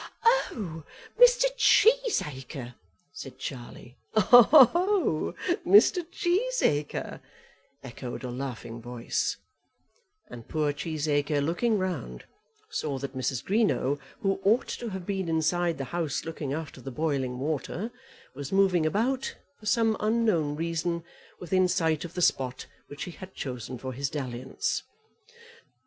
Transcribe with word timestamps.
"Oh, 0.25 0.83
Mr. 1.19 1.45
Cheesacre," 1.55 2.73
said 3.13 3.37
Charlie. 3.37 3.97
"Oh, 4.15 5.35
Mr. 5.63 6.03
Cheesacre," 6.09 7.19
echoed 7.83 8.23
a 8.23 8.31
laughing 8.31 8.81
voice; 8.81 9.37
and 10.27 10.47
poor 10.49 10.73
Cheesacre, 10.73 11.39
looking 11.39 11.77
round, 11.77 12.25
saw 12.71 12.97
that 12.97 13.15
Mrs. 13.15 13.43
Greenow, 13.45 13.99
who 14.21 14.39
ought 14.43 14.67
to 14.69 14.89
have 14.89 15.05
been 15.05 15.29
inside 15.29 15.77
the 15.77 15.83
house 15.93 16.25
looking 16.25 16.51
after 16.51 16.81
the 16.81 16.89
boiling 16.89 17.37
water, 17.37 17.91
was 18.33 18.51
moving 18.51 18.87
about 18.87 19.35
for 19.59 19.67
some 19.67 19.95
unknown 19.99 20.55
reason 20.55 21.03
within 21.39 21.67
sight 21.67 22.03
of 22.03 22.15
the 22.15 22.23
spot 22.23 22.65
which 22.87 23.03
he 23.03 23.11
had 23.11 23.35
chosen 23.35 23.77
for 23.77 23.93
his 23.93 24.09
dalliance. 24.09 24.81